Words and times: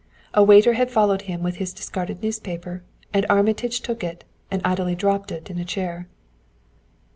A 0.33 0.41
waiter 0.43 0.73
had 0.73 0.89
followed 0.89 1.21
him 1.29 1.43
with 1.43 1.57
his 1.57 1.73
discarded 1.73 2.23
newspaper 2.23 2.81
and 3.13 3.23
Armitage 3.29 3.81
took 3.81 4.03
it 4.03 4.23
and 4.49 4.59
idly 4.65 4.95
dropped 4.95 5.31
it 5.31 5.51
on 5.51 5.59
a 5.59 5.63
chair. 5.63 6.07